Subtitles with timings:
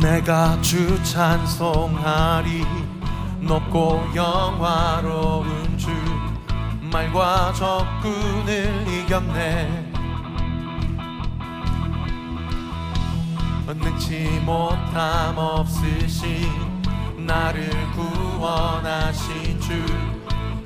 [0.00, 2.64] 내가 주 찬송하리.
[3.40, 5.90] 높고 영화로운 주
[6.80, 9.92] 말과 적군을 이겼네.
[13.66, 16.82] 능치 못함 없으신
[17.16, 19.84] 나를 구원하신 주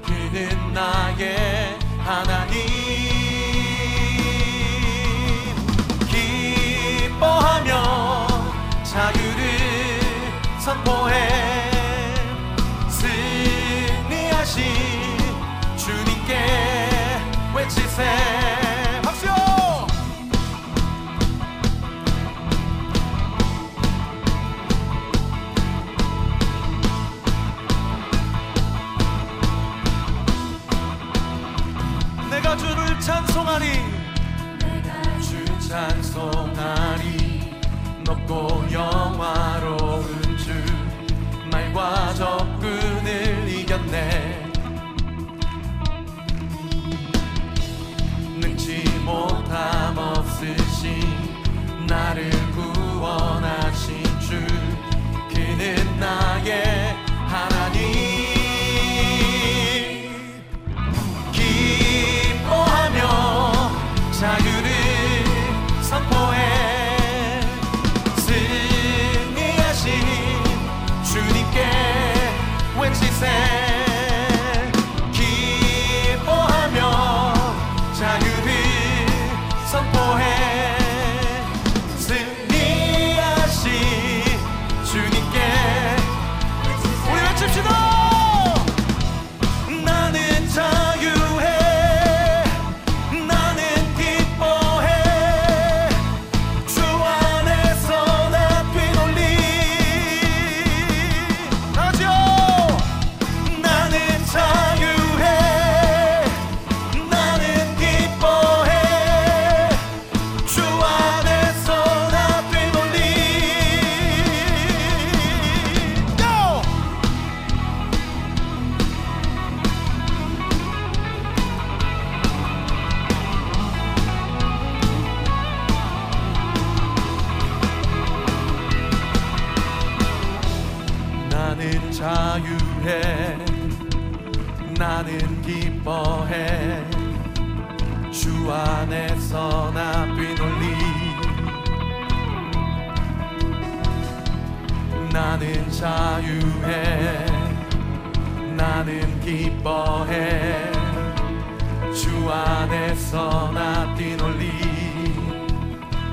[0.04, 2.58] 그는 나의 하나님.
[7.08, 8.07] 기뻐하며
[8.98, 10.00] 자유를
[10.58, 11.14] 선포해.
[12.88, 14.64] 승리하신
[15.76, 16.34] 주님께
[17.54, 18.47] 외치세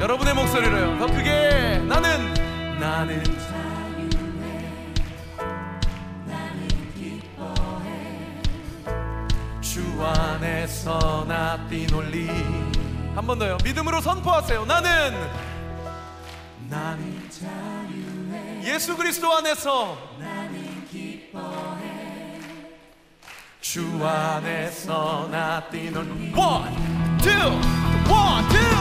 [0.05, 0.99] 여러분의 목소리로요.
[0.99, 1.81] 더 크게.
[1.87, 2.31] 나는.
[2.79, 3.23] 나는
[9.61, 12.27] 주 안에서 나 뛰놀리.
[13.15, 13.57] 한 번 더요.
[13.63, 14.65] 믿음으로 선포하세요.
[14.65, 15.15] 나는.
[16.69, 17.19] 나는
[18.63, 19.97] 예수 그리스도 안에서.
[23.59, 26.31] 주 안에서 나 뛰놀리.
[26.35, 26.75] One,
[27.23, 27.33] two,
[28.07, 28.74] one, two,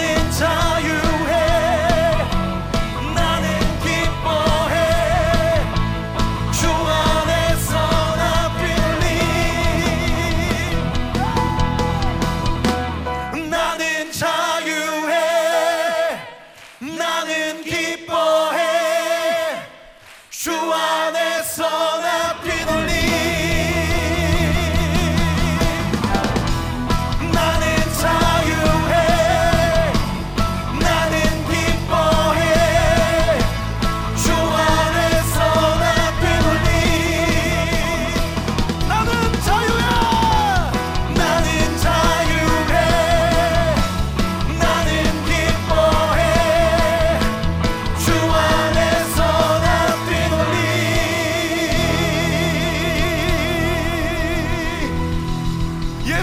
[0.00, 1.13] entire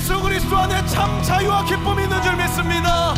[0.02, 3.14] 예수 그리스도 안에 참 자유와 기쁨이 있는 줄 믿습니다.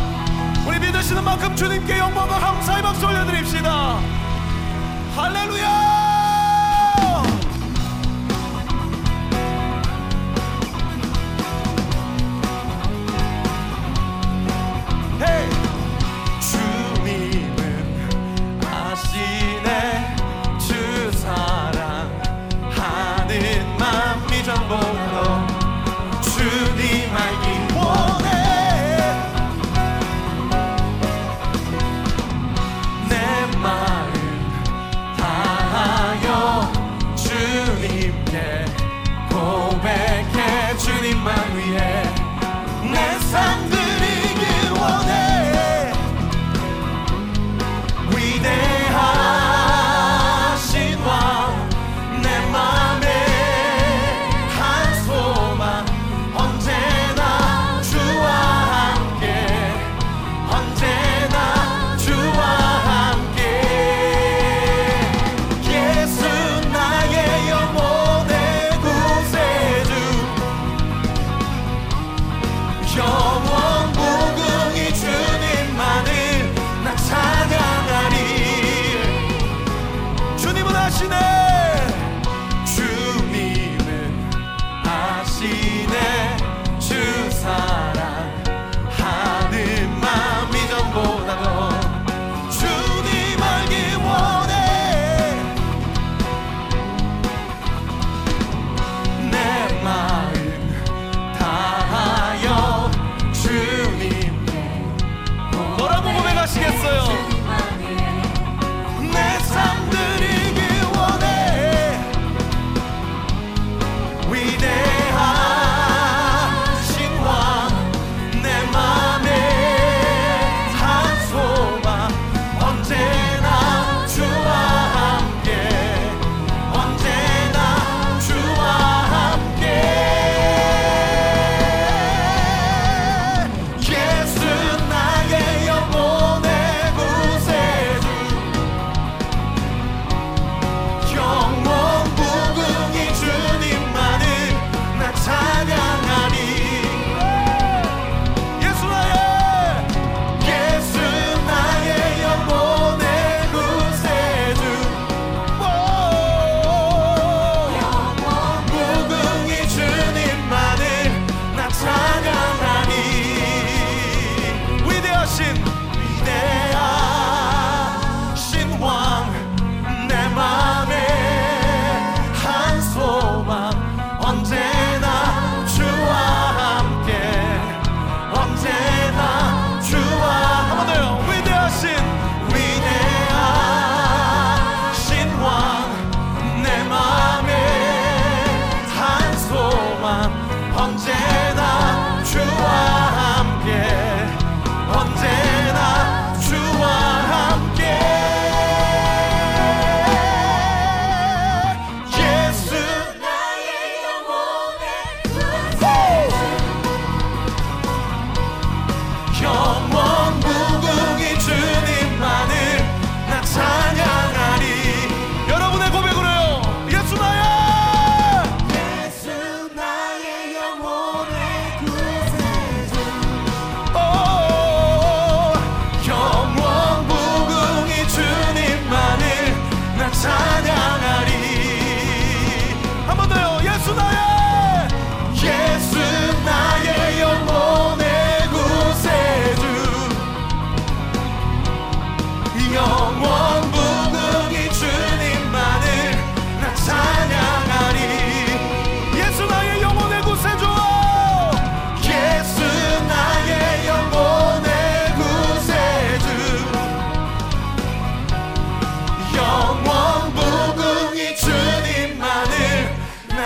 [0.67, 3.99] 우리 믿으시는 만큼 주님께 영광과 감사의 박수 올려드립시다.
[5.15, 6.02] 할렐루야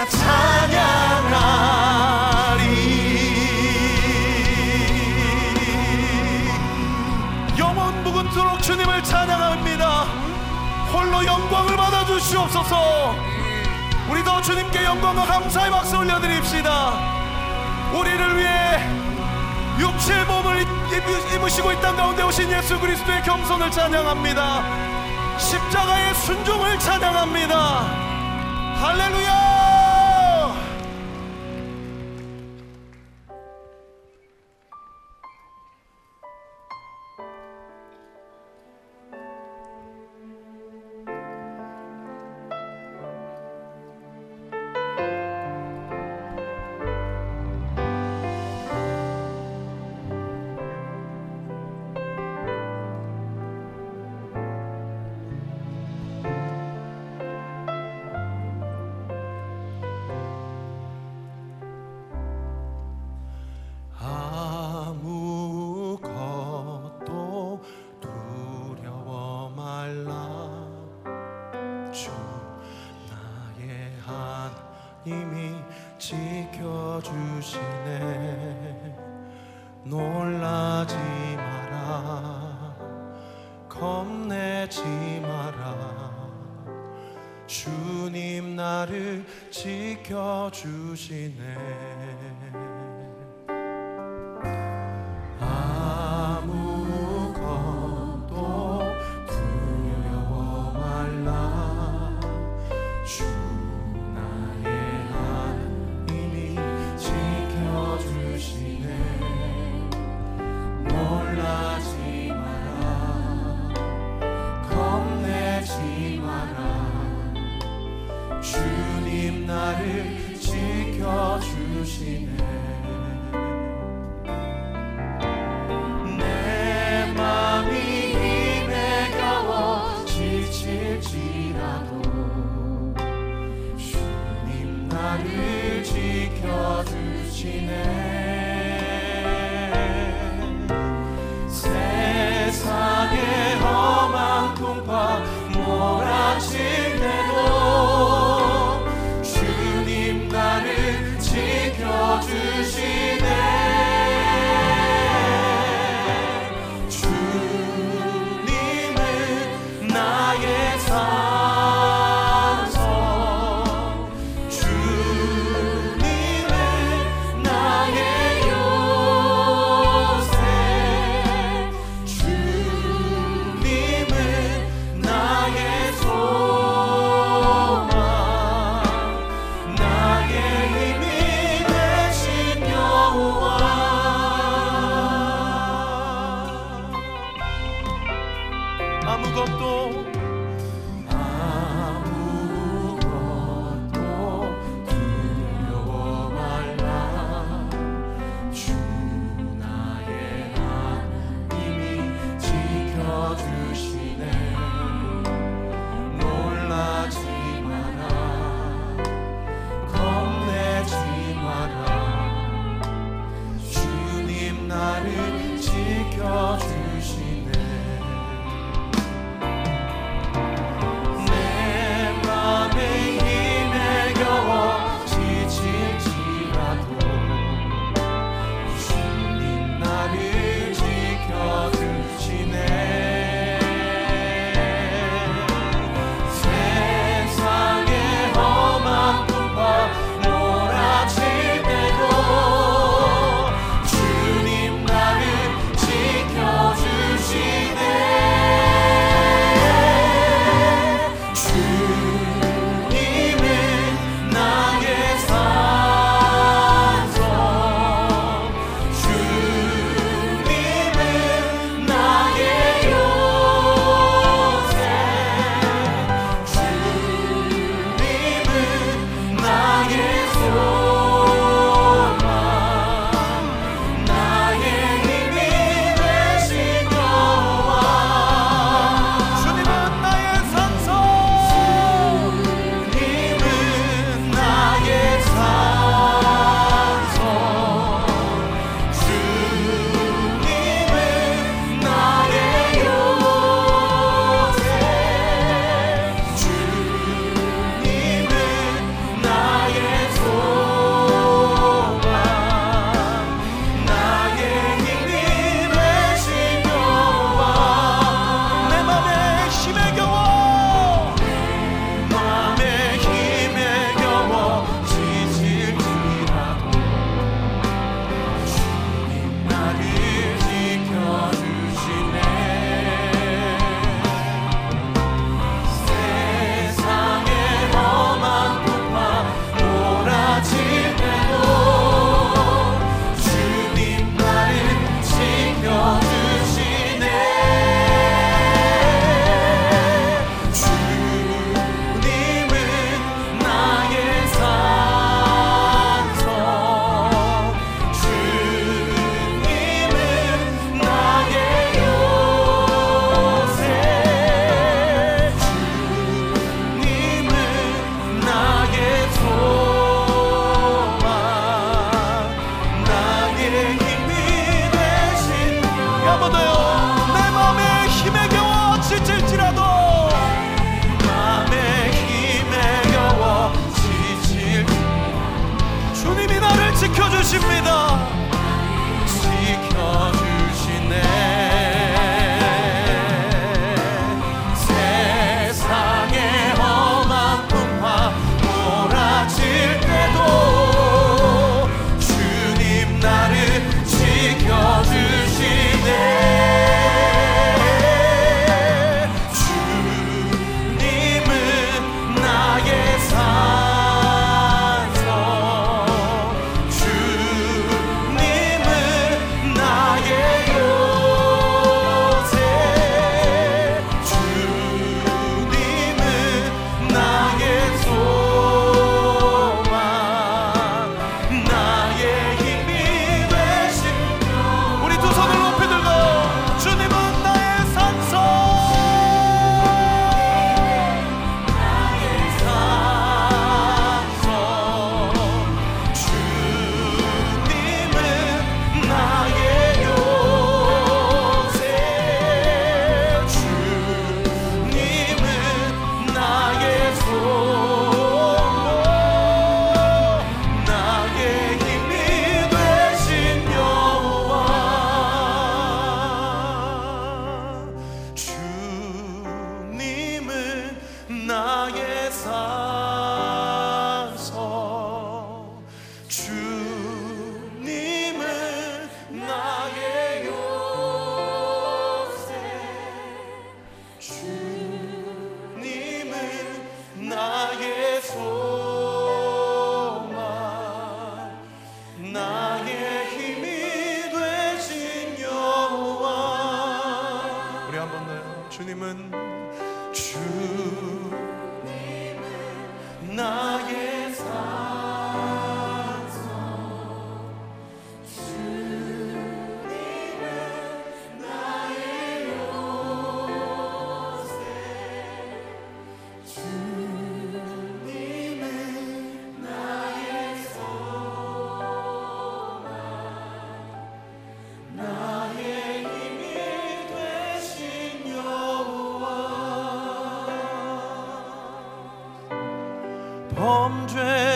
[0.09, 1.67] 찬양하리.
[7.57, 10.03] 영원 부근토록 주님을 찬양합니다.
[10.91, 13.15] 홀로 영광을 받아주시옵소서.
[14.09, 16.93] 우리도 주님께 영광과 감사의 박수 올려드립시다.
[17.93, 18.87] 우리를 위해
[19.79, 20.65] 육체의 몸을
[21.35, 24.63] 입으시고 이 땅 가운데 오신 예수 그리스도의 겸손을 찬양합니다.
[25.37, 27.55] 십자가의 순종을 찬양합니다.
[28.81, 29.56] 할렐루야!
[84.67, 86.27] 겁내지 마라.
[87.47, 90.57] 주님 나를 지켜주시네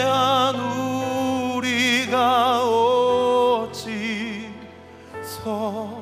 [0.01, 0.55] 패한
[1.55, 4.49] 우리가 어찌
[5.21, 6.01] 서리요?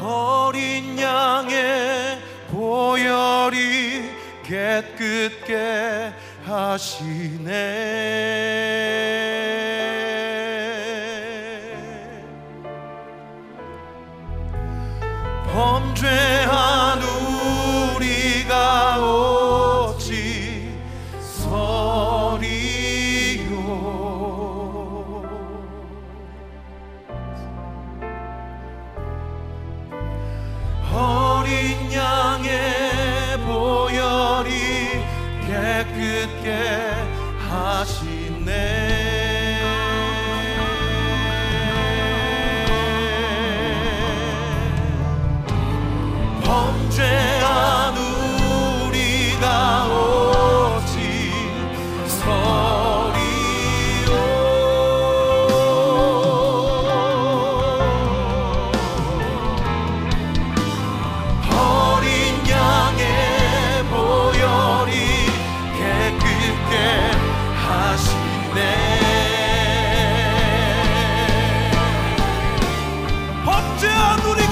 [0.00, 2.18] 어린 양의
[2.52, 4.02] 보혈이
[4.44, 6.12] 깨끗게
[6.46, 7.48] 하시네.
[37.48, 38.17] 하시.
[73.78, 74.47] 只要努力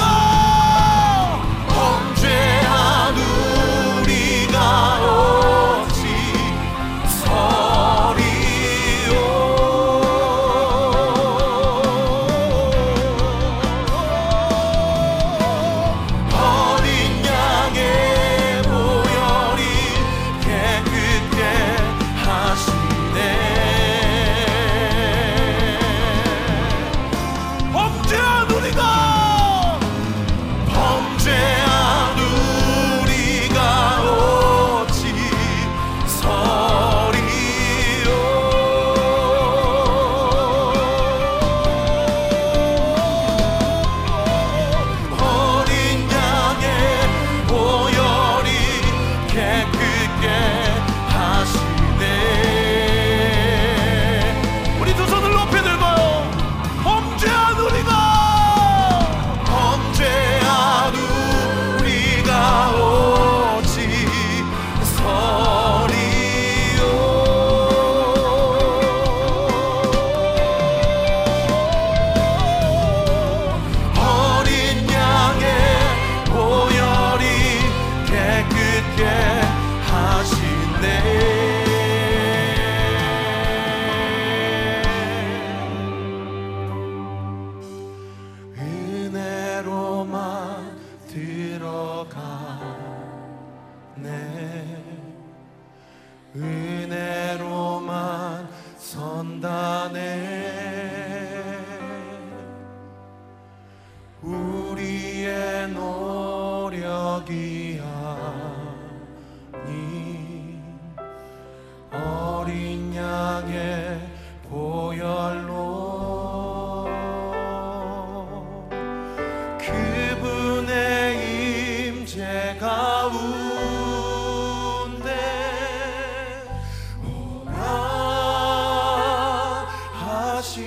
[130.42, 130.65] she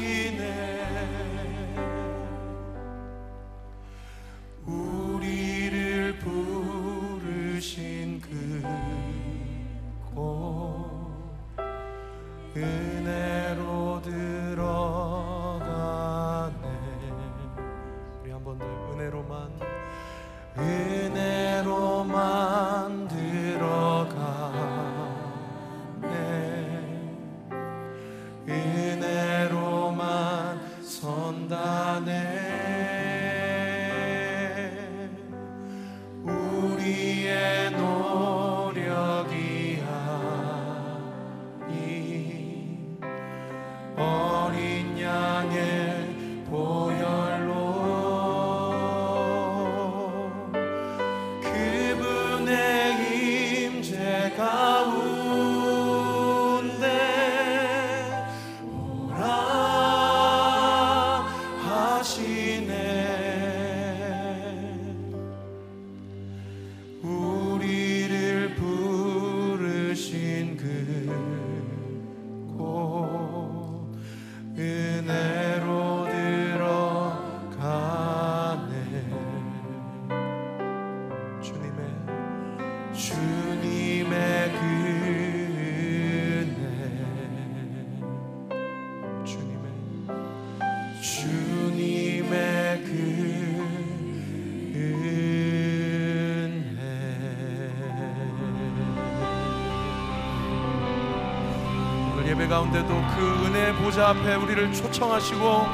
[102.50, 105.68] 가운데도 그 은혜 보좌 앞에 우리를 초청하시고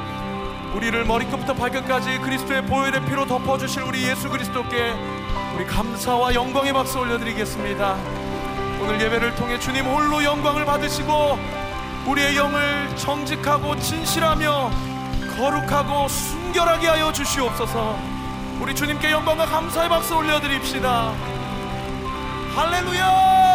[0.74, 4.92] 우리를 머리끝부터 발끝까지 그리스도의 보혈의 피로 덮어주실 우리 예수 그리스도께
[5.56, 7.96] 우리 감사와 영광의 박수 올려드리겠습니다.
[8.82, 11.38] 오늘 예배를 통해 주님 홀로 영광을 받으시고
[12.06, 14.70] 우리의 영을 정직하고 진실하며
[15.34, 17.98] 거룩하고 순결하게 하여 주시옵소서.
[18.60, 21.14] 우리 주님께 영광과 감사의 박수 올려드립시다.
[22.54, 23.45] 할렐루야!